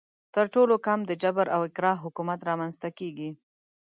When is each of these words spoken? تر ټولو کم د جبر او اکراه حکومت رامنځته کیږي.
تر 0.35 0.45
ټولو 0.53 0.75
کم 0.85 0.99
د 1.05 1.11
جبر 1.23 1.47
او 1.55 1.61
اکراه 1.67 2.01
حکومت 2.03 2.39
رامنځته 2.49 2.89
کیږي. 2.99 3.29